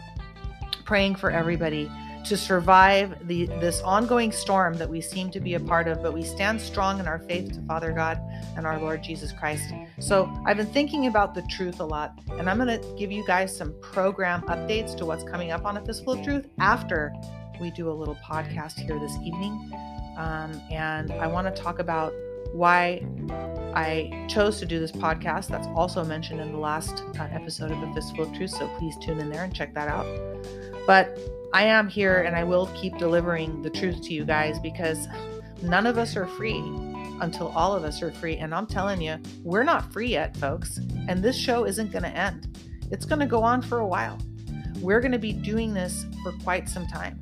praying 0.86 1.16
for 1.16 1.31
everybody 1.31 1.92
to 2.25 2.38
survive 2.38 3.28
the 3.28 3.46
this 3.60 3.81
ongoing 3.81 4.31
storm 4.31 4.75
that 4.75 4.90
we 4.90 5.02
seem 5.02 5.31
to 5.31 5.40
be 5.40 5.56
a 5.56 5.60
part 5.60 5.88
of, 5.88 6.04
but 6.04 6.13
we 6.13 6.24
stand 6.24 6.60
strong 6.60 7.00
in 7.00 7.07
our 7.07 7.19
faith 7.19 7.54
to 7.54 7.62
Father 7.62 7.92
God 7.92 8.19
and 8.56 8.68
our 8.68 8.80
Lord 8.80 9.04
Jesus 9.04 9.31
Christ. 9.31 9.74
So 10.00 10.31
I've 10.45 10.57
been 10.57 10.68
thinking 10.68 11.07
about 11.07 11.34
the 11.34 11.42
truth 11.44 11.80
a 11.80 11.86
lot, 11.86 12.19
and 12.38 12.50
I'm 12.50 12.57
going 12.57 12.80
to 12.80 12.95
give 12.98 13.12
you 13.12 13.25
guys 13.25 13.56
some 13.56 13.74
program 13.81 14.42
updates 14.44 14.95
to 14.98 15.06
what's 15.06 15.24
coming 15.24 15.52
up 15.52 15.66
on 15.66 15.78
a 15.78 15.86
Fistful 15.86 16.13
of 16.13 16.24
Truth 16.24 16.48
after 16.60 17.13
we 17.59 17.71
do 17.71 17.89
a 17.89 17.94
little 17.94 18.15
podcast 18.15 18.79
here 18.79 19.00
this 19.00 19.15
evening. 19.23 19.71
Um, 20.17 20.61
and 20.71 21.11
I 21.13 21.27
want 21.27 21.53
to 21.53 21.61
talk 21.61 21.79
about 21.79 22.13
why 22.51 23.06
I 23.75 24.25
chose 24.28 24.59
to 24.59 24.66
do 24.66 24.80
this 24.80 24.92
podcast. 24.92 25.47
That's 25.47 25.68
also 25.68 26.04
mentioned 26.04 26.42
in 26.42 26.51
the 26.51 26.57
last 26.57 27.04
uh, 27.19 27.28
episode 27.31 27.71
of 27.71 27.81
A 27.81 27.94
Fistful 27.94 28.25
of 28.25 28.33
Truth. 28.33 28.51
So 28.51 28.68
please 28.78 28.95
tune 29.01 29.19
in 29.19 29.30
there 29.30 29.44
and 29.44 29.54
check 29.54 29.73
that 29.75 29.87
out. 29.87 30.06
But 30.87 31.18
I 31.54 31.63
am 31.63 31.87
here 31.87 32.23
and 32.23 32.35
I 32.35 32.44
will 32.44 32.68
keep 32.75 32.97
delivering 32.97 33.61
the 33.61 33.69
truth 33.69 34.01
to 34.04 34.13
you 34.13 34.25
guys 34.25 34.59
because 34.59 35.07
none 35.61 35.87
of 35.87 35.97
us 35.97 36.16
are 36.16 36.28
free 36.28 36.59
until 37.21 37.49
all 37.49 37.75
of 37.75 37.83
us 37.83 38.01
are 38.01 38.11
free. 38.11 38.37
And 38.37 38.54
I'm 38.54 38.66
telling 38.66 39.01
you, 39.01 39.18
we're 39.44 39.63
not 39.63 39.92
free 39.92 40.09
yet, 40.09 40.35
folks. 40.37 40.80
And 41.07 41.23
this 41.23 41.37
show 41.37 41.66
isn't 41.66 41.92
going 41.92 42.04
to 42.04 42.09
end, 42.09 42.57
it's 42.92 43.06
going 43.06 43.19
to 43.19 43.25
go 43.25 43.44
on 43.44 43.61
for 43.61 43.80
a 43.80 43.87
while. 43.87 44.18
We're 44.80 45.01
going 45.01 45.11
to 45.11 45.19
be 45.19 45.33
doing 45.33 45.73
this 45.73 46.06
for 46.23 46.31
quite 46.44 46.69
some 46.69 46.87
time. 46.87 47.19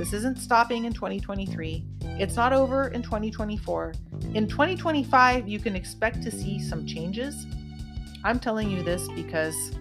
This 0.00 0.14
isn't 0.14 0.38
stopping 0.38 0.86
in 0.86 0.94
2023. 0.94 1.84
It's 2.18 2.34
not 2.34 2.54
over 2.54 2.88
in 2.88 3.02
2024. 3.02 3.92
In 4.32 4.48
2025, 4.48 5.46
you 5.46 5.58
can 5.58 5.76
expect 5.76 6.22
to 6.22 6.30
see 6.30 6.58
some 6.58 6.86
changes. 6.86 7.44
I'm 8.24 8.40
telling 8.40 8.70
you 8.70 8.82
this 8.82 9.08
because 9.08 9.72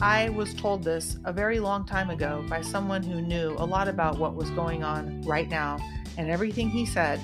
I 0.00 0.28
was 0.28 0.54
told 0.54 0.84
this 0.84 1.16
a 1.24 1.32
very 1.32 1.58
long 1.58 1.84
time 1.84 2.10
ago 2.10 2.46
by 2.48 2.60
someone 2.60 3.02
who 3.02 3.20
knew 3.20 3.56
a 3.58 3.66
lot 3.66 3.88
about 3.88 4.20
what 4.20 4.36
was 4.36 4.50
going 4.50 4.84
on 4.84 5.20
right 5.22 5.48
now, 5.48 5.78
and 6.16 6.30
everything 6.30 6.70
he 6.70 6.86
said 6.86 7.20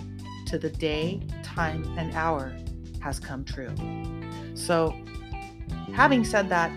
to 0.46 0.58
the 0.58 0.70
day, 0.70 1.20
time, 1.44 1.84
and 1.96 2.12
hour 2.16 2.56
has 2.98 3.20
come 3.20 3.44
true. 3.44 3.72
So, 4.54 4.92
having 5.92 6.24
said 6.24 6.48
that, 6.48 6.72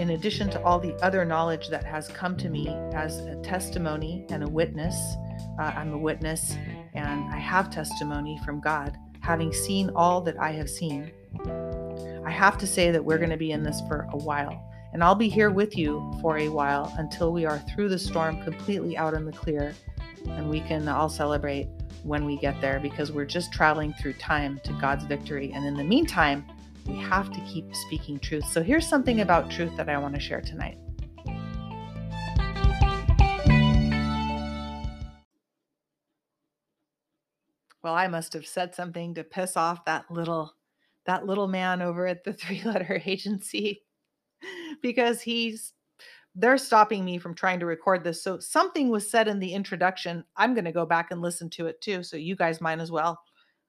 in 0.00 0.10
addition 0.10 0.48
to 0.48 0.62
all 0.64 0.78
the 0.78 0.94
other 1.04 1.26
knowledge 1.26 1.68
that 1.68 1.84
has 1.84 2.08
come 2.08 2.34
to 2.34 2.48
me 2.48 2.68
as 2.94 3.18
a 3.18 3.36
testimony 3.42 4.24
and 4.30 4.42
a 4.42 4.48
witness, 4.48 4.96
uh, 5.58 5.72
I'm 5.76 5.92
a 5.92 5.98
witness 5.98 6.56
and 6.94 7.30
I 7.30 7.36
have 7.36 7.68
testimony 7.68 8.40
from 8.42 8.62
God, 8.62 8.96
having 9.20 9.52
seen 9.52 9.90
all 9.94 10.22
that 10.22 10.40
I 10.40 10.52
have 10.52 10.70
seen. 10.70 11.12
I 12.24 12.30
have 12.30 12.56
to 12.58 12.66
say 12.66 12.90
that 12.90 13.04
we're 13.04 13.18
going 13.18 13.28
to 13.28 13.36
be 13.36 13.52
in 13.52 13.62
this 13.62 13.82
for 13.88 14.08
a 14.10 14.16
while. 14.16 14.66
And 14.94 15.04
I'll 15.04 15.14
be 15.14 15.28
here 15.28 15.50
with 15.50 15.76
you 15.76 16.10
for 16.22 16.38
a 16.38 16.48
while 16.48 16.94
until 16.96 17.30
we 17.30 17.44
are 17.44 17.58
through 17.58 17.90
the 17.90 17.98
storm 17.98 18.42
completely 18.42 18.96
out 18.96 19.12
in 19.12 19.26
the 19.26 19.32
clear. 19.32 19.74
And 20.30 20.48
we 20.48 20.60
can 20.60 20.88
all 20.88 21.10
celebrate 21.10 21.68
when 22.04 22.24
we 22.24 22.38
get 22.38 22.58
there 22.62 22.80
because 22.80 23.12
we're 23.12 23.26
just 23.26 23.52
traveling 23.52 23.92
through 24.00 24.14
time 24.14 24.62
to 24.64 24.72
God's 24.80 25.04
victory. 25.04 25.52
And 25.52 25.66
in 25.66 25.74
the 25.74 25.84
meantime, 25.84 26.46
we 26.86 26.96
have 26.96 27.30
to 27.32 27.40
keep 27.40 27.74
speaking 27.74 28.18
truth. 28.18 28.44
So 28.46 28.62
here's 28.62 28.86
something 28.86 29.20
about 29.20 29.50
truth 29.50 29.76
that 29.76 29.88
I 29.88 29.98
want 29.98 30.14
to 30.14 30.20
share 30.20 30.40
tonight. 30.40 30.78
Well, 37.82 37.94
I 37.94 38.08
must 38.08 38.32
have 38.34 38.46
said 38.46 38.74
something 38.74 39.14
to 39.14 39.24
piss 39.24 39.56
off 39.56 39.84
that 39.86 40.10
little 40.10 40.54
that 41.06 41.26
little 41.26 41.48
man 41.48 41.80
over 41.80 42.06
at 42.06 42.24
the 42.24 42.32
three 42.34 42.62
letter 42.62 43.00
agency 43.04 43.82
because 44.82 45.20
he's 45.20 45.72
they're 46.36 46.58
stopping 46.58 47.04
me 47.04 47.18
from 47.18 47.34
trying 47.34 47.58
to 47.58 47.66
record 47.66 48.04
this. 48.04 48.22
So 48.22 48.38
something 48.38 48.88
was 48.88 49.10
said 49.10 49.26
in 49.26 49.40
the 49.40 49.52
introduction. 49.52 50.24
I'm 50.36 50.54
going 50.54 50.64
to 50.64 50.72
go 50.72 50.86
back 50.86 51.10
and 51.10 51.20
listen 51.20 51.50
to 51.50 51.66
it 51.66 51.80
too. 51.80 52.04
So 52.04 52.16
you 52.16 52.36
guys 52.36 52.60
might 52.60 52.78
as 52.78 52.92
well. 52.92 53.20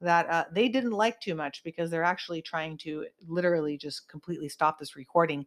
That 0.02 0.30
uh, 0.30 0.46
they 0.52 0.68
didn't 0.68 0.92
like 0.92 1.22
too 1.22 1.36
much 1.36 1.64
because 1.64 1.92
they're 1.92 2.04
actually 2.04 2.42
trying 2.42 2.78
to 2.80 3.06
literally 3.28 3.78
just 3.78 4.10
completely 4.10 4.50
stop 4.50 4.80
this 4.80 4.96
recording. 4.96 5.46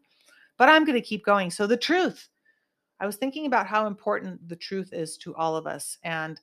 But 0.56 0.68
I'm 0.68 0.84
going 0.84 1.00
to 1.00 1.06
keep 1.06 1.24
going. 1.24 1.50
So 1.50 1.66
the 1.66 1.76
truth. 1.76 2.28
I 3.00 3.06
was 3.06 3.16
thinking 3.16 3.46
about 3.46 3.66
how 3.66 3.88
important 3.88 4.48
the 4.48 4.56
truth 4.56 4.92
is 4.92 5.16
to 5.18 5.34
all 5.34 5.56
of 5.56 5.66
us. 5.66 5.98
And 6.04 6.40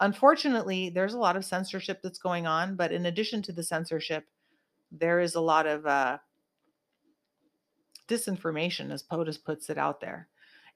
unfortunately, 0.00 0.90
there's 0.90 1.14
a 1.14 1.18
lot 1.18 1.34
of 1.34 1.44
censorship 1.46 2.00
that's 2.02 2.18
going 2.18 2.46
on. 2.46 2.76
But 2.76 2.92
in 2.92 3.06
addition 3.06 3.40
to 3.42 3.52
the 3.52 3.62
censorship, 3.62 4.26
there 4.92 5.20
is 5.20 5.34
a 5.34 5.40
lot 5.40 5.66
of 5.66 5.86
uh, 5.86 6.18
disinformation, 8.06 8.92
as 8.92 9.02
POTUS 9.02 9.42
puts 9.42 9.70
it 9.70 9.78
out 9.78 10.00
there. 10.00 10.28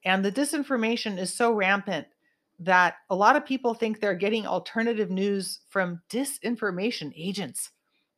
And 0.05 0.25
the 0.25 0.33
disinformation 0.33 1.19
is 1.19 1.35
so 1.35 1.53
rampant 1.53 2.07
that 2.61 2.97
a 3.11 3.15
lot 3.15 3.37
of 3.37 3.47
people 3.47 3.75
think 3.75 4.01
they're 4.01 4.15
getting 4.15 4.47
alternative 4.47 5.11
news 5.11 5.61
from 5.69 6.01
disinformation 6.11 7.13
agents. 7.17 7.71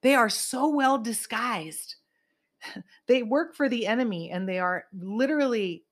They 0.02 0.14
are 0.14 0.30
so 0.30 0.68
well 0.68 0.98
disguised. 0.98 1.96
they 3.06 3.22
work 3.22 3.54
for 3.54 3.68
the 3.68 3.86
enemy 3.86 4.30
and 4.30 4.48
they 4.48 4.58
are 4.58 4.86
literally, 4.98 5.84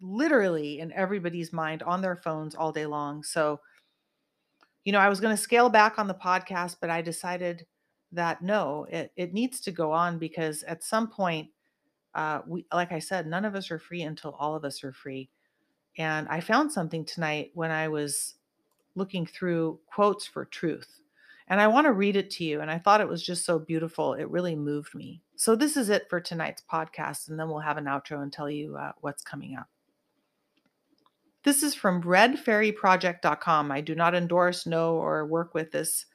literally 0.00 0.78
in 0.78 0.92
everybody's 0.92 1.52
mind 1.52 1.82
on 1.82 2.00
their 2.00 2.16
phones 2.16 2.54
all 2.54 2.70
day 2.70 2.86
long. 2.86 3.24
So, 3.24 3.60
you 4.84 4.92
know, 4.92 5.00
I 5.00 5.08
was 5.08 5.20
going 5.20 5.34
to 5.34 5.42
scale 5.42 5.68
back 5.68 5.98
on 5.98 6.06
the 6.06 6.14
podcast, 6.14 6.76
but 6.80 6.90
I 6.90 7.02
decided 7.02 7.66
that 8.12 8.42
no, 8.42 8.86
it, 8.88 9.10
it 9.16 9.34
needs 9.34 9.60
to 9.62 9.72
go 9.72 9.90
on 9.90 10.18
because 10.18 10.62
at 10.62 10.84
some 10.84 11.08
point, 11.08 11.48
uh, 12.14 12.40
we 12.46 12.64
like 12.72 12.92
I 12.92 12.98
said, 12.98 13.26
none 13.26 13.44
of 13.44 13.54
us 13.54 13.70
are 13.70 13.78
free 13.78 14.02
until 14.02 14.34
all 14.38 14.54
of 14.54 14.64
us 14.64 14.82
are 14.84 14.92
free. 14.92 15.28
And 15.98 16.28
I 16.28 16.40
found 16.40 16.72
something 16.72 17.04
tonight 17.04 17.50
when 17.54 17.70
I 17.70 17.88
was 17.88 18.34
looking 18.94 19.26
through 19.26 19.78
quotes 19.86 20.26
for 20.26 20.44
truth. 20.44 21.00
And 21.48 21.60
I 21.60 21.68
want 21.68 21.86
to 21.86 21.92
read 21.92 22.16
it 22.16 22.30
to 22.32 22.44
you. 22.44 22.60
And 22.60 22.70
I 22.70 22.78
thought 22.78 23.00
it 23.00 23.08
was 23.08 23.22
just 23.22 23.44
so 23.44 23.58
beautiful. 23.58 24.14
It 24.14 24.28
really 24.28 24.56
moved 24.56 24.94
me. 24.94 25.22
So, 25.36 25.54
this 25.54 25.76
is 25.76 25.90
it 25.90 26.08
for 26.10 26.20
tonight's 26.20 26.62
podcast. 26.70 27.28
And 27.28 27.38
then 27.38 27.48
we'll 27.48 27.60
have 27.60 27.76
an 27.76 27.84
outro 27.84 28.22
and 28.22 28.32
tell 28.32 28.50
you 28.50 28.76
uh, 28.76 28.92
what's 29.00 29.22
coming 29.22 29.56
up. 29.56 29.68
This 31.44 31.62
is 31.62 31.74
from 31.76 32.02
redfairyproject.com. 32.02 33.70
I 33.70 33.80
do 33.80 33.94
not 33.94 34.16
endorse, 34.16 34.66
know, 34.66 34.96
or 34.96 35.24
work 35.24 35.54
with 35.54 35.70
this 35.70 36.06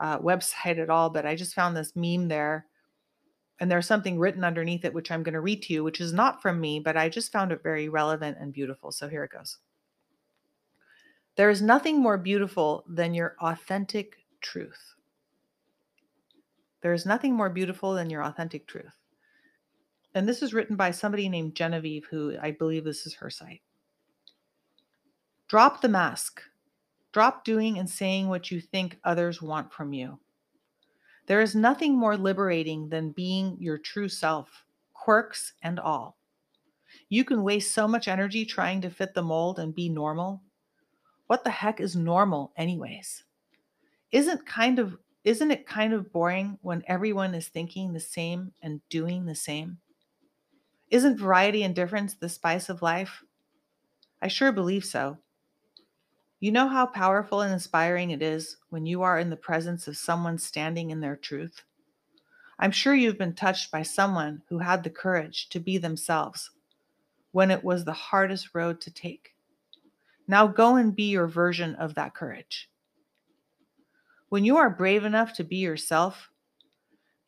uh, 0.00 0.18
website 0.18 0.78
at 0.78 0.90
all, 0.90 1.10
but 1.10 1.26
I 1.26 1.36
just 1.36 1.54
found 1.54 1.76
this 1.76 1.94
meme 1.94 2.26
there 2.26 2.66
and 3.60 3.70
there's 3.70 3.86
something 3.86 4.18
written 4.18 4.42
underneath 4.42 4.86
it, 4.86 4.94
which 4.94 5.10
I'm 5.10 5.22
going 5.22 5.34
to 5.34 5.40
read 5.40 5.62
to 5.62 5.74
you, 5.74 5.84
which 5.84 6.00
is 6.00 6.14
not 6.14 6.40
from 6.40 6.58
me, 6.60 6.80
but 6.80 6.96
I 6.96 7.10
just 7.10 7.30
found 7.30 7.52
it 7.52 7.62
very 7.62 7.90
relevant 7.90 8.38
and 8.40 8.54
beautiful. 8.54 8.90
So 8.90 9.06
here 9.06 9.22
it 9.22 9.32
goes. 9.32 9.58
There 11.36 11.50
is 11.50 11.60
nothing 11.60 12.00
more 12.00 12.16
beautiful 12.16 12.84
than 12.88 13.12
your 13.12 13.36
authentic 13.40 14.16
truth. 14.40 14.94
There 16.80 16.94
is 16.94 17.04
nothing 17.04 17.34
more 17.34 17.50
beautiful 17.50 17.92
than 17.92 18.08
your 18.08 18.24
authentic 18.24 18.66
truth. 18.66 18.94
And 20.14 20.26
this 20.26 20.42
is 20.42 20.54
written 20.54 20.74
by 20.74 20.90
somebody 20.90 21.28
named 21.28 21.54
Genevieve, 21.54 22.06
who 22.10 22.36
I 22.40 22.52
believe 22.52 22.84
this 22.84 23.06
is 23.06 23.14
her 23.14 23.30
site. 23.30 23.60
Drop 25.48 25.82
the 25.82 25.88
mask. 25.88 26.40
Drop 27.12 27.44
doing 27.44 27.78
and 27.78 27.88
saying 27.88 28.28
what 28.28 28.50
you 28.50 28.60
think 28.60 28.98
others 29.04 29.42
want 29.42 29.72
from 29.72 29.92
you. 29.92 30.18
There 31.30 31.40
is 31.40 31.54
nothing 31.54 31.96
more 31.96 32.16
liberating 32.16 32.88
than 32.88 33.12
being 33.12 33.56
your 33.60 33.78
true 33.78 34.08
self, 34.08 34.66
quirks 34.92 35.52
and 35.62 35.78
all. 35.78 36.18
You 37.08 37.22
can 37.22 37.44
waste 37.44 37.72
so 37.72 37.86
much 37.86 38.08
energy 38.08 38.44
trying 38.44 38.80
to 38.80 38.90
fit 38.90 39.14
the 39.14 39.22
mold 39.22 39.60
and 39.60 39.72
be 39.72 39.88
normal. 39.88 40.42
What 41.28 41.44
the 41.44 41.52
heck 41.52 41.78
is 41.78 41.94
normal 41.94 42.52
anyways? 42.56 43.22
Isn't 44.10 44.44
kind 44.44 44.80
of 44.80 44.98
isn't 45.22 45.52
it 45.52 45.68
kind 45.68 45.92
of 45.92 46.12
boring 46.12 46.58
when 46.62 46.82
everyone 46.88 47.36
is 47.36 47.46
thinking 47.46 47.92
the 47.92 48.00
same 48.00 48.52
and 48.60 48.80
doing 48.88 49.26
the 49.26 49.36
same? 49.36 49.78
Isn't 50.88 51.16
variety 51.16 51.62
and 51.62 51.76
difference 51.76 52.14
the 52.14 52.28
spice 52.28 52.68
of 52.68 52.82
life? 52.82 53.22
I 54.20 54.26
sure 54.26 54.50
believe 54.50 54.84
so. 54.84 55.18
You 56.42 56.52
know 56.52 56.68
how 56.68 56.86
powerful 56.86 57.42
and 57.42 57.52
inspiring 57.52 58.12
it 58.12 58.22
is 58.22 58.56
when 58.70 58.86
you 58.86 59.02
are 59.02 59.18
in 59.18 59.28
the 59.28 59.36
presence 59.36 59.86
of 59.86 59.98
someone 59.98 60.38
standing 60.38 60.90
in 60.90 61.00
their 61.00 61.16
truth? 61.16 61.62
I'm 62.58 62.70
sure 62.70 62.94
you've 62.94 63.18
been 63.18 63.34
touched 63.34 63.70
by 63.70 63.82
someone 63.82 64.40
who 64.48 64.58
had 64.58 64.82
the 64.82 64.88
courage 64.88 65.50
to 65.50 65.60
be 65.60 65.76
themselves 65.76 66.50
when 67.32 67.50
it 67.50 67.62
was 67.62 67.84
the 67.84 67.92
hardest 67.92 68.54
road 68.54 68.80
to 68.80 68.90
take. 68.90 69.34
Now 70.26 70.46
go 70.46 70.76
and 70.76 70.96
be 70.96 71.10
your 71.10 71.26
version 71.26 71.74
of 71.74 71.94
that 71.96 72.14
courage. 72.14 72.70
When 74.30 74.42
you 74.42 74.56
are 74.56 74.70
brave 74.70 75.04
enough 75.04 75.34
to 75.34 75.44
be 75.44 75.56
yourself, 75.56 76.30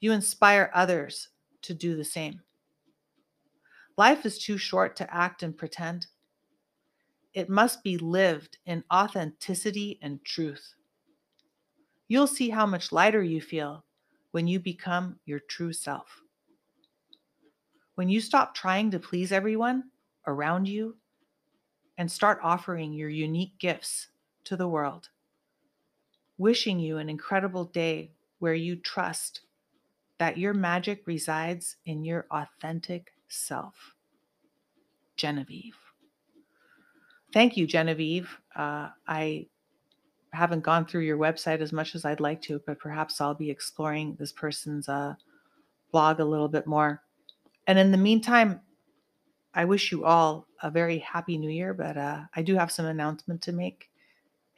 you 0.01 0.13
inspire 0.13 0.71
others 0.73 1.29
to 1.63 1.75
do 1.75 1.97
the 1.97 2.05
same. 2.05 2.41
Life 3.99 4.25
is 4.25 4.39
too 4.39 4.57
short 4.57 4.97
to 4.97 5.15
act 5.15 5.43
and 5.43 5.55
pretend. 5.55 6.07
It 7.35 7.49
must 7.49 7.83
be 7.83 7.97
lived 7.97 8.59
in 8.67 8.85
authenticity 8.93 9.99
and 10.03 10.23
truth. 10.25 10.75
You'll 12.09 12.27
see 12.27 12.51
how 12.51 12.67
much 12.67 12.93
lighter 12.93 13.23
you 13.23 13.41
feel 13.41 13.85
when 14.33 14.47
you 14.47 14.61
become 14.61 15.19
your 15.25 15.39
true 15.39 15.73
self. 15.73 16.23
When 17.95 18.09
you 18.09 18.21
stop 18.21 18.55
trying 18.55 18.91
to 18.91 18.99
please 18.99 19.33
everyone 19.33 19.85
around 20.27 20.69
you 20.69 20.97
and 21.97 22.11
start 22.11 22.39
offering 22.43 22.93
your 22.93 23.09
unique 23.09 23.59
gifts 23.59 24.09
to 24.45 24.57
the 24.57 24.69
world. 24.69 25.09
Wishing 26.39 26.79
you 26.79 26.99
an 26.99 27.09
incredible 27.09 27.65
day 27.65 28.13
where 28.41 28.55
you 28.55 28.77
trust 28.77 29.43
that 30.19 30.39
your 30.39 30.55
magic 30.55 31.07
resides 31.07 31.77
in 31.87 32.05
your 32.05 32.27
authentic 32.31 33.13
self. 33.29 33.95
Genevieve. 35.17 35.82
Thank 37.33 37.57
you, 37.57 37.67
Genevieve. 37.67 38.29
Uh, 38.55 38.91
I 39.09 39.47
haven't 40.33 40.63
gone 40.63 40.87
through 40.87 41.03
your 41.03 41.19
website 41.19 41.61
as 41.61 41.73
much 41.73 41.95
as 41.95 42.05
I'd 42.05 42.21
like 42.21 42.43
to, 42.43 42.61
but 42.67 42.79
perhaps 42.79 43.21
I'll 43.21 43.35
be 43.35 43.51
exploring 43.51 44.17
this 44.19 44.33
person's 44.33 44.89
uh, 44.89 45.15
blog 45.93 46.21
a 46.21 46.25
little 46.25 46.49
bit 46.49 46.67
more. 46.67 47.03
And 47.67 47.79
in 47.79 47.91
the 47.93 47.99
meantime, 47.99 48.61
I 49.55 49.65
wish 49.65 49.93
you 49.93 50.05
all 50.05 50.47
a 50.63 50.71
very 50.71 50.99
happy 50.99 51.37
new 51.37 51.51
year, 51.51 51.75
but 51.75 51.97
uh, 51.97 52.23
I 52.35 52.43
do 52.43 52.55
have 52.57 52.73
some 52.73 52.87
announcement 52.87 53.43
to 53.43 53.53
make, 53.53 53.91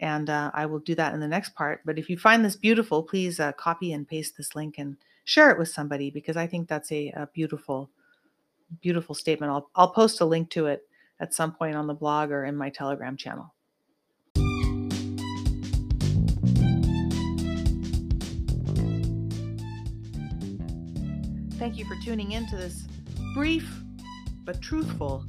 and 0.01 0.31
uh, 0.31 0.51
I 0.55 0.67
will 0.67 0.79
do 0.79 0.95
that 0.95 1.15
in 1.15 1.21
the 1.21 1.29
next 1.29 1.55
part. 1.55 1.81
But 1.85 1.99
if 1.99 2.09
you 2.09 2.17
find 2.17 2.45
this 2.45 2.57
beautiful, 2.57 3.03
please 3.03 3.41
uh, 3.41 3.53
copy 3.53 3.93
and 3.93 4.07
paste 4.07 4.37
this 4.37 4.55
link 4.55 4.77
and 4.79 4.97
share 5.25 5.51
it 5.51 5.59
with 5.59 5.69
somebody 5.69 6.11
because 6.11 6.37
I 6.37 6.47
think 6.47 6.69
that's 6.69 6.93
a, 6.93 7.09
a 7.11 7.29
beautiful, 7.35 7.91
beautiful 8.81 9.15
statement. 9.15 9.51
I'll, 9.51 9.71
I'll 9.75 9.91
post 9.91 10.21
a 10.21 10.25
link 10.25 10.51
to 10.51 10.67
it 10.67 10.87
at 11.25 11.33
some 11.33 11.53
point 11.53 11.75
on 11.75 11.87
the 11.87 11.95
blog 11.95 12.31
or 12.31 12.45
in 12.45 12.55
my 12.55 12.69
Telegram 12.69 13.17
channel. 13.17 13.55
Thank 21.59 21.79
you 21.79 21.87
for 21.87 21.97
tuning 22.05 22.33
in 22.33 22.47
to 22.49 22.57
this 22.57 22.85
brief 23.33 23.67
but 24.45 24.61
truthful 24.61 25.25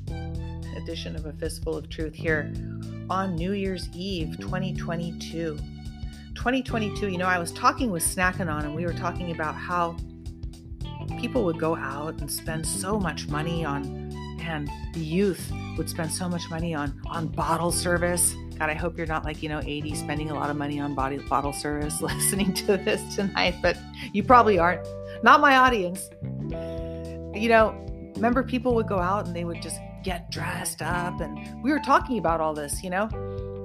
edition 0.75 1.15
of 1.15 1.25
A 1.27 1.31
Fistful 1.31 1.77
of 1.77 1.89
Truth 1.89 2.13
here 2.13 2.53
on 3.09 3.35
New 3.35 3.53
Year's 3.53 3.87
Eve 3.95 4.35
2022. 4.37 5.57
2022, 6.35 7.07
you 7.07 7.17
know, 7.17 7.25
I 7.25 7.39
was 7.39 7.53
talking 7.53 7.89
with 7.89 8.03
Snackanon 8.03 8.65
and 8.65 8.75
we 8.75 8.85
were 8.85 8.91
talking 8.91 9.31
about 9.31 9.55
how 9.55 9.95
people 11.21 11.45
would 11.45 11.57
go 11.57 11.77
out 11.77 12.19
and 12.19 12.29
spend 12.29 12.67
so 12.67 12.99
much 12.99 13.29
money 13.29 13.63
on 13.63 14.04
and 14.45 14.69
the 14.93 14.99
youth 14.99 15.51
would 15.77 15.89
spend 15.89 16.11
so 16.11 16.29
much 16.29 16.49
money 16.49 16.73
on 16.73 16.99
on 17.07 17.27
bottle 17.27 17.71
service. 17.71 18.35
God, 18.57 18.69
I 18.69 18.73
hope 18.73 18.97
you're 18.97 19.07
not 19.07 19.25
like, 19.25 19.43
you 19.43 19.49
know, 19.49 19.61
80 19.65 19.95
spending 19.95 20.31
a 20.31 20.33
lot 20.33 20.49
of 20.49 20.55
money 20.55 20.79
on 20.79 20.95
body 20.95 21.17
bottle 21.17 21.51
service 21.51 22.01
listening 22.01 22.53
to 22.53 22.77
this 22.77 23.15
tonight, 23.15 23.55
but 23.61 23.77
you 24.13 24.23
probably 24.23 24.57
aren't. 24.57 24.87
Not 25.23 25.41
my 25.41 25.57
audience. 25.57 26.09
You 27.37 27.49
know, 27.49 28.13
remember 28.15 28.43
people 28.43 28.75
would 28.75 28.87
go 28.87 28.99
out 28.99 29.27
and 29.27 29.35
they 29.35 29.43
would 29.43 29.61
just 29.61 29.79
get 30.03 30.29
dressed 30.29 30.81
up 30.81 31.19
and 31.19 31.63
we 31.63 31.71
were 31.71 31.79
talking 31.79 32.19
about 32.19 32.39
all 32.39 32.53
this, 32.53 32.83
you 32.83 32.89
know, 32.89 33.09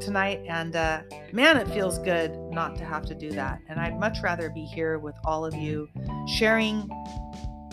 tonight 0.00 0.42
and 0.48 0.74
uh 0.74 1.02
man, 1.32 1.58
it 1.58 1.68
feels 1.68 1.98
good 1.98 2.34
not 2.50 2.74
to 2.76 2.84
have 2.84 3.04
to 3.06 3.14
do 3.14 3.30
that. 3.30 3.60
And 3.68 3.78
I'd 3.78 4.00
much 4.00 4.22
rather 4.22 4.48
be 4.48 4.64
here 4.64 4.98
with 4.98 5.14
all 5.24 5.44
of 5.44 5.54
you 5.54 5.88
sharing 6.26 6.88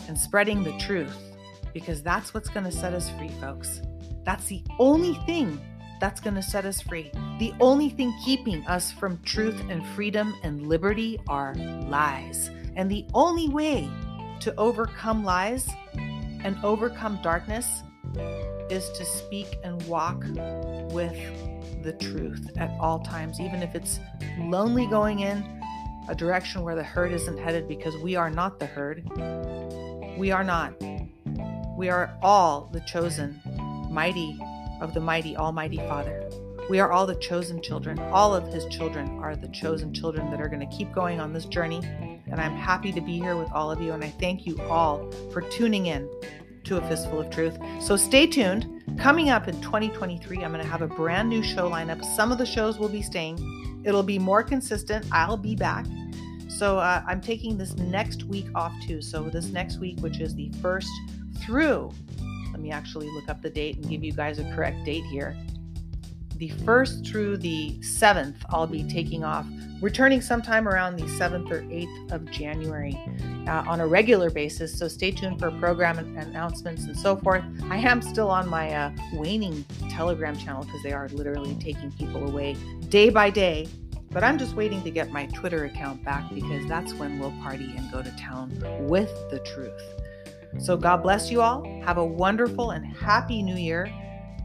and 0.08 0.20
spreading 0.20 0.64
the 0.64 0.78
truth 0.78 1.37
because 1.74 2.02
that's 2.02 2.34
what's 2.34 2.50
going 2.50 2.66
to 2.66 2.72
set 2.72 2.94
us 2.94 3.10
free, 3.12 3.32
folks. 3.42 3.82
That's 4.24 4.46
the 4.48 4.64
only 4.80 5.14
thing 5.26 5.60
that's 6.00 6.20
going 6.20 6.36
to 6.36 6.44
set 6.44 6.66
us 6.66 6.82
free. 6.82 7.12
The 7.40 7.54
only 7.60 7.90
thing 7.90 8.14
keeping 8.24 8.66
us 8.68 8.92
from 8.92 9.20
truth 9.24 9.60
and 9.70 9.86
freedom 9.96 10.36
and 10.44 10.68
liberty 10.68 11.20
are 11.28 11.56
lies. 11.56 12.52
And 12.76 12.92
the 12.92 13.06
only 13.14 13.50
way 13.50 13.90
to 14.42 14.54
overcome 14.58 15.24
lies 15.24 15.68
and 16.44 16.58
overcome 16.64 17.20
darkness 17.24 17.82
is 18.70 18.90
to 18.92 19.06
speak 19.06 19.58
and 19.64 19.82
walk 19.88 20.24
with 20.92 21.18
the 21.84 21.94
truth 22.00 22.52
at 22.58 22.70
all 22.80 23.00
times, 23.00 23.40
even 23.40 23.64
if 23.64 23.74
it's 23.74 24.00
lonely 24.40 24.88
going 24.88 25.20
in 25.20 25.62
a 26.10 26.16
direction 26.16 26.62
where 26.64 26.76
the 26.76 26.84
herd 26.84 27.12
isn't 27.12 27.38
headed, 27.38 27.68
because 27.68 27.98
we 27.98 28.16
are 28.16 28.30
not 28.30 28.60
the 28.60 28.66
herd. 28.66 29.04
We 30.18 30.32
are 30.32 30.44
not. 30.44 30.74
We 31.78 31.90
are 31.90 32.12
all 32.24 32.72
the 32.74 32.80
chosen, 32.82 33.40
mighty 33.92 34.40
of 34.82 34.96
the 34.96 35.00
mighty, 35.00 35.38
almighty 35.38 35.78
Father. 35.78 36.28
We 36.72 36.80
are 36.80 36.92
all 36.92 37.06
the 37.06 37.14
chosen 37.14 37.62
children. 37.62 38.00
All 38.00 38.34
of 38.34 38.52
his 38.52 38.66
children 38.66 39.08
are 39.20 39.36
the 39.36 39.48
chosen 39.50 39.94
children 39.94 40.32
that 40.32 40.42
are 40.42 40.50
going 40.50 40.68
to 40.68 40.76
keep 40.76 40.92
going 40.92 41.20
on 41.20 41.34
this 41.34 41.46
journey. 41.46 41.82
And 42.32 42.42
I'm 42.42 42.56
happy 42.56 42.92
to 42.92 43.00
be 43.00 43.20
here 43.20 43.38
with 43.38 43.52
all 43.52 43.70
of 43.70 43.80
you. 43.80 43.92
And 43.92 44.04
I 44.04 44.10
thank 44.10 44.48
you 44.48 44.60
all 44.62 45.12
for 45.32 45.44
tuning 45.44 45.86
in 45.86 46.10
to 46.64 46.78
A 46.78 46.82
Fistful 46.90 47.22
of 47.22 47.30
Truth. 47.30 47.60
So 47.80 47.96
stay 47.96 48.26
tuned. 48.26 48.84
Coming 48.98 49.30
up 49.30 49.48
in 49.48 49.62
2023, 49.62 50.44
I'm 50.44 50.52
going 50.52 50.64
to 50.64 50.70
have 50.70 50.82
a 50.82 50.88
brand 50.88 51.30
new 51.30 51.44
show 51.44 51.70
lineup. 51.70 52.04
Some 52.16 52.32
of 52.32 52.40
the 52.40 52.46
shows 52.48 52.80
will 52.80 52.90
be 52.90 53.04
staying, 53.04 53.84
it'll 53.86 54.02
be 54.02 54.18
more 54.18 54.42
consistent. 54.42 55.06
I'll 55.12 55.38
be 55.38 55.56
back. 55.56 55.86
So 56.50 56.80
uh, 56.80 57.04
I'm 57.08 57.22
taking 57.22 57.56
this 57.56 57.76
next 57.76 58.24
week 58.24 58.48
off 58.56 58.74
too. 58.88 59.00
So 59.00 59.30
this 59.30 59.50
next 59.50 59.78
week, 59.78 60.00
which 60.00 60.20
is 60.20 60.34
the 60.34 60.52
first 60.60 60.90
through, 61.40 61.92
let 62.52 62.62
me 62.62 62.72
actually 62.72 63.10
look 63.12 63.30
up 63.30 63.42
the 63.42 63.50
date 63.50 63.76
and 63.78 63.90
give 63.90 64.04
you 64.04 64.12
guys 64.12 64.40
a 64.40 64.44
correct 64.54 64.84
date 64.86 65.04
here 65.06 65.36
the 66.38 66.50
1st 66.50 67.06
through 67.06 67.38
the 67.38 67.78
7th, 67.80 68.36
I'll 68.50 68.68
be 68.68 68.84
taking 68.84 69.24
off, 69.24 69.46
returning 69.82 70.22
sometime 70.22 70.68
around 70.68 70.98
the 70.98 71.06
7th 71.06 71.50
or 71.52 71.62
8th 71.64 72.12
of 72.12 72.30
January 72.30 72.98
uh, 73.48 73.64
on 73.68 73.80
a 73.82 73.88
regular 73.88 74.30
basis. 74.30 74.78
So 74.78 74.88
stay 74.88 75.12
tuned 75.12 75.40
for 75.40 75.52
program 75.52 75.98
announcements 75.98 76.84
and 76.84 76.98
so 76.98 77.16
forth. 77.16 77.44
I 77.70 77.78
am 77.78 78.02
still 78.02 78.30
on 78.30 78.48
my 78.48 78.72
uh, 78.72 78.92
waning 79.14 79.66
Telegram 79.90 80.38
channel 80.38 80.64
because 80.64 80.84
they 80.84 80.94
are 80.94 81.10
literally 81.10 81.56
taking 81.56 81.92
people 81.94 82.28
away 82.28 82.56
day 82.90 83.10
by 83.10 83.30
day. 83.30 83.68
But 84.10 84.24
I'm 84.24 84.38
just 84.38 84.56
waiting 84.56 84.82
to 84.84 84.92
get 84.92 85.12
my 85.12 85.26
Twitter 85.28 85.66
account 85.66 86.04
back 86.04 86.24
because 86.34 86.66
that's 86.68 86.94
when 86.94 87.20
we'll 87.20 87.34
party 87.44 87.74
and 87.76 87.92
go 87.92 88.02
to 88.02 88.12
town 88.12 88.52
with 88.88 89.12
the 89.30 89.40
truth. 89.40 89.82
So 90.60 90.76
God 90.76 91.04
bless 91.04 91.30
you 91.32 91.42
all. 91.42 91.64
Have 91.86 91.98
a 91.98 92.06
wonderful 92.06 92.72
and 92.72 92.86
happy 92.86 93.42
new 93.44 93.56
year. 93.56 93.92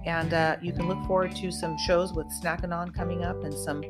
And 0.05 0.35
uh, 0.35 0.57
you 0.61 0.73
can 0.73 0.89
look 0.89 1.03
forward 1.07 1.35
to 1.37 1.51
some 1.51 1.77
shows 1.79 2.13
with 2.13 2.27
Snackanon 2.43 2.95
coming 2.95 3.25
up, 3.25 3.45
and 3.45 3.55
some 3.55 3.83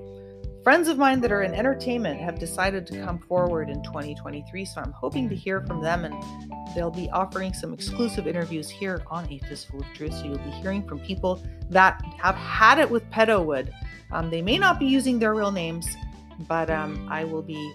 friends 0.62 0.88
of 0.88 0.99
mine 0.99 1.21
that 1.21 1.33
are 1.33 1.42
in 1.42 1.54
entertainment 1.54 2.21
have 2.21 2.38
decided 2.38 2.87
to 2.87 3.02
come 3.02 3.19
forward 3.19 3.71
in 3.71 3.83
2023. 3.83 4.64
So 4.64 4.81
I'm 4.81 4.92
hoping 4.92 5.28
to 5.31 5.35
hear 5.35 5.62
from 5.66 5.83
them, 5.83 6.04
and 6.04 6.14
they'll 6.75 6.90
be 6.90 7.11
offering 7.11 7.54
some 7.54 7.73
exclusive 7.73 8.26
interviews 8.26 8.69
here 8.69 9.02
on 9.11 9.31
A 9.33 9.38
Fistful 9.40 9.81
of 9.81 9.87
Truth. 9.95 10.14
So 10.14 10.25
you'll 10.25 10.38
be 10.38 10.50
hearing 10.50 10.87
from 10.87 11.00
people 11.00 11.42
that 11.71 12.02
have 12.19 12.37
had 12.37 12.78
it 12.78 12.90
with 12.90 13.09
Pedowood. 13.11 13.73
Um, 14.12 14.31
they 14.31 14.42
may 14.42 14.59
not 14.59 14.78
be 14.78 14.87
using 14.87 15.19
their 15.19 15.35
real 15.35 15.50
names, 15.50 15.88
but 16.47 16.69
um, 16.71 17.09
I 17.11 17.25
will 17.25 17.42
be 17.42 17.75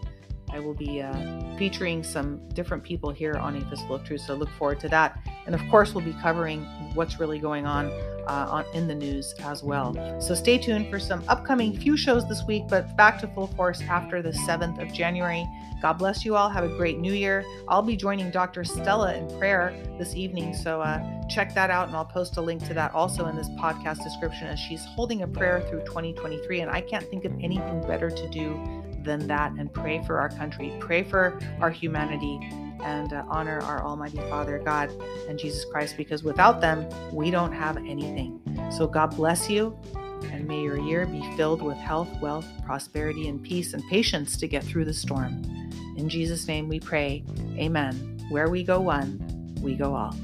I 0.57 0.59
will 0.59 0.73
be 0.73 1.03
uh, 1.03 1.13
featuring 1.55 2.03
some 2.03 2.41
different 2.49 2.83
people 2.83 3.11
here 3.11 3.35
on 3.35 3.55
A 3.55 3.93
of 3.93 4.03
Truth, 4.03 4.21
so 4.21 4.33
look 4.33 4.49
forward 4.57 4.79
to 4.79 4.89
that. 4.89 5.19
And 5.45 5.53
of 5.53 5.61
course, 5.69 5.93
we'll 5.93 6.03
be 6.03 6.15
covering 6.19 6.63
what's 6.95 7.19
really 7.19 7.37
going 7.37 7.67
on, 7.67 7.91
uh, 8.27 8.47
on 8.49 8.65
in 8.73 8.87
the 8.87 8.95
news 8.95 9.35
as 9.43 9.61
well. 9.61 9.93
So 10.19 10.33
stay 10.33 10.57
tuned 10.57 10.89
for 10.89 10.99
some 10.99 11.23
upcoming 11.27 11.77
few 11.77 11.95
shows 11.95 12.27
this 12.27 12.43
week, 12.47 12.63
but 12.67 12.97
back 12.97 13.19
to 13.19 13.27
full 13.27 13.45
force 13.45 13.81
after 13.83 14.23
the 14.23 14.31
7th 14.31 14.81
of 14.81 14.91
January. 14.91 15.47
God 15.79 15.93
bless 15.93 16.25
you 16.25 16.35
all. 16.35 16.49
Have 16.49 16.63
a 16.63 16.75
great 16.75 16.97
new 16.97 17.13
year. 17.13 17.45
I'll 17.67 17.83
be 17.83 17.96
joining 17.96 18.31
Dr. 18.31 18.63
Stella 18.63 19.13
in 19.13 19.29
prayer 19.37 19.79
this 20.00 20.15
evening, 20.15 20.55
so 20.55 20.81
uh, 20.81 21.27
check 21.27 21.53
that 21.53 21.70
out, 21.70 21.87
and 21.87 21.96
I'll 21.96 22.03
post 22.03 22.37
a 22.37 22.41
link 22.41 22.65
to 22.65 22.74
that 22.74 22.96
also 22.96 23.27
in 23.27 23.35
this 23.35 23.50
podcast 23.50 24.03
description 24.03 24.48
as 24.48 24.57
she's 24.57 24.83
holding 24.96 25.22
a 25.22 25.27
prayer 25.27 25.61
through 25.70 25.81
2023. 25.81 26.61
And 26.61 26.72
I 26.72 26.81
can't 26.81 27.07
think 27.11 27.25
of 27.25 27.33
anything 27.43 27.79
better 27.81 28.09
to 28.09 28.29
do 28.29 28.83
than 29.07 29.25
that 29.27 29.53
and 29.53 29.74
pray 29.74 30.03
for 30.05 30.20
our 30.20 30.29
country, 30.29 30.72
pray 30.79 31.01
for 31.01 31.39
our 31.59 31.72
humanity, 31.72 32.39
and 32.83 33.13
uh, 33.13 33.24
honor 33.27 33.59
our 33.61 33.83
Almighty 33.83 34.17
Father, 34.29 34.59
God, 34.59 34.91
and 35.27 35.39
Jesus 35.39 35.65
Christ, 35.65 35.98
because 35.98 36.24
without 36.24 36.61
them, 36.61 36.87
we 37.11 37.31
don't 37.31 37.51
have 37.51 37.77
anything. 37.77 38.39
So, 38.72 38.85
God 38.85 39.15
bless 39.15 39.50
you, 39.50 39.75
and 40.31 40.48
may 40.48 40.61
your 40.61 40.79
year 40.79 41.05
be 41.05 41.22
filled 41.35 41.61
with 41.61 41.77
health, 41.77 42.09
wealth, 42.22 42.48
prosperity, 42.65 43.27
and 43.27 43.41
peace 43.41 43.74
and 43.74 43.83
patience 43.89 44.37
to 44.37 44.48
get 44.48 44.63
through 44.63 44.85
the 44.85 44.93
storm. 44.93 45.43
In 45.98 46.07
Jesus' 46.07 46.48
name 46.48 46.67
we 46.67 46.79
pray. 46.79 47.24
Amen. 47.57 48.20
Where 48.29 48.50
we 48.50 48.63
go 48.63 48.79
one, 48.79 49.55
we 49.61 49.75
go 49.75 49.96
all. 49.96 50.15